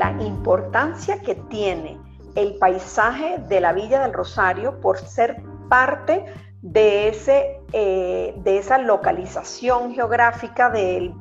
[0.00, 1.98] la importancia que tiene
[2.34, 6.24] el paisaje de la Villa del Rosario por ser parte
[6.62, 11.12] de, ese, eh, de esa localización geográfica de,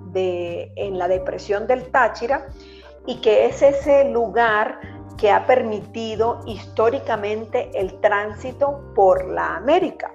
[0.77, 2.47] en la depresión del Táchira
[3.05, 4.80] y que es ese lugar
[5.18, 10.09] que ha permitido históricamente el tránsito por la América.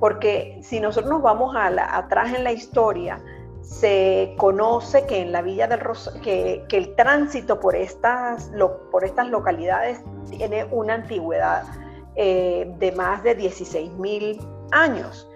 [0.00, 3.20] Porque si nosotros nos vamos atrás en la historia,
[3.62, 8.50] se conoce que en la Villa del Rosario, que, el tránsito por estas,
[8.90, 11.64] por estas localidades tiene una antigüedad
[12.16, 14.40] eh, de más de 16 mil
[14.72, 15.28] años.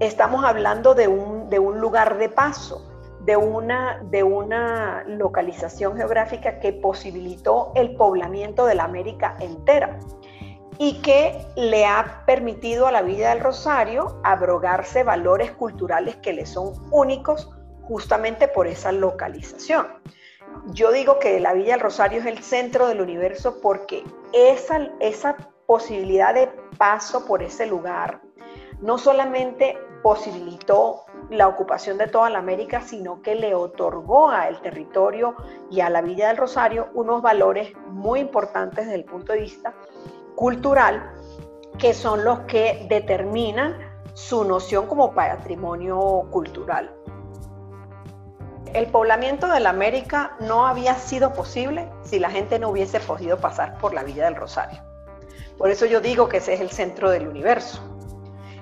[0.00, 2.86] Estamos hablando de un, de un lugar de paso,
[3.20, 9.98] de una, de una localización geográfica que posibilitó el poblamiento de la América entera
[10.82, 16.46] y que le ha permitido a la Villa del Rosario abrogarse valores culturales que le
[16.46, 17.50] son únicos
[17.82, 19.86] justamente por esa localización.
[20.72, 25.36] Yo digo que la Villa del Rosario es el centro del universo porque esa, esa
[25.66, 28.22] posibilidad de paso por ese lugar
[28.80, 35.36] no solamente posibilitó la ocupación de toda la América, sino que le otorgó al territorio
[35.70, 39.74] y a la Villa del Rosario unos valores muy importantes desde el punto de vista
[40.40, 41.12] cultural,
[41.78, 43.76] que son los que determinan
[44.14, 46.90] su noción como patrimonio cultural.
[48.72, 53.36] El poblamiento de la América no había sido posible si la gente no hubiese podido
[53.36, 54.82] pasar por la Villa del Rosario.
[55.58, 57.82] Por eso yo digo que ese es el centro del universo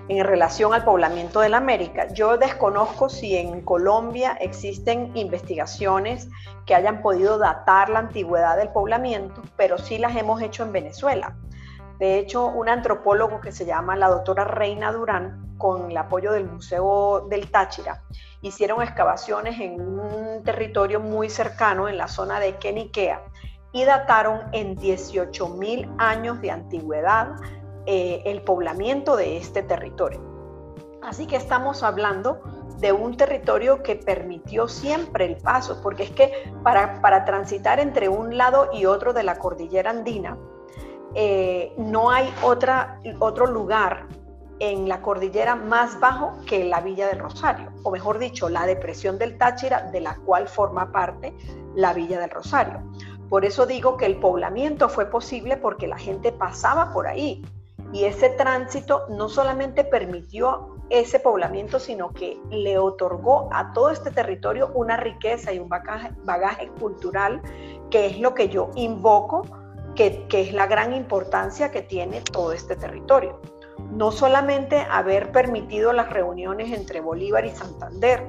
[0.09, 2.09] en relación al poblamiento de la América.
[2.13, 6.29] Yo desconozco si en Colombia existen investigaciones
[6.67, 11.37] que hayan podido datar la antigüedad del poblamiento, pero sí las hemos hecho en Venezuela.
[11.99, 16.45] De hecho, un antropólogo que se llama la doctora Reina Durán, con el apoyo del
[16.45, 18.03] Museo del Táchira,
[18.41, 23.23] hicieron excavaciones en un territorio muy cercano, en la zona de Queniquea,
[23.73, 27.35] y dataron en 18.000 años de antigüedad
[27.87, 30.23] eh, el poblamiento de este territorio.
[31.03, 32.41] Así que estamos hablando
[32.79, 38.09] de un territorio que permitió siempre el paso, porque es que para, para transitar entre
[38.09, 40.39] un lado y otro de la cordillera andina,
[41.15, 44.07] eh, no hay otra, otro lugar
[44.61, 49.19] en la cordillera más bajo que la Villa del Rosario, o mejor dicho, la depresión
[49.19, 51.35] del Táchira, de la cual forma parte
[51.75, 52.83] la Villa del Rosario.
[53.29, 57.45] Por eso digo que el poblamiento fue posible porque la gente pasaba por ahí,
[57.93, 64.11] y ese tránsito no solamente permitió ese poblamiento, sino que le otorgó a todo este
[64.11, 67.43] territorio una riqueza y un bagaje, cultural,
[67.91, 69.47] que es lo que yo invoco,
[69.99, 73.41] que, es la gran importancia que tiene todo este territorio.
[73.91, 78.25] No solamente haber permitido las reuniones entre Bolívar y Santander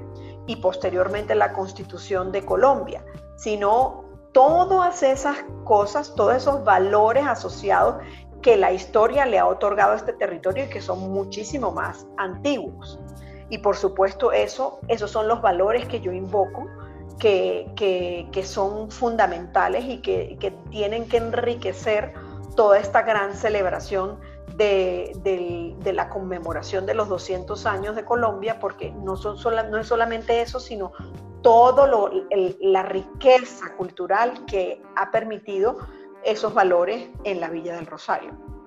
[0.48, 3.06] y posteriormente la constitución de Colombia,
[3.38, 7.98] sino todas esas cosas, todos esos valores asociados
[8.42, 13.00] que la historia le ha otorgado a este territorio y que son muchísimo más antiguos.
[13.52, 16.66] Y por supuesto eso, esos son los valores que yo invoco,
[17.20, 22.14] que, son fundamentales y que, tienen que enriquecer
[22.56, 24.20] toda esta gran celebración
[24.56, 29.38] de, la conmemoración de los 200 años de Colombia, porque no, son
[29.70, 30.92] no es solamente eso, sino
[31.42, 31.90] toda
[32.60, 35.78] la riqueza cultural que ha permitido
[36.24, 38.59] esos valores en la Villa del Rosario.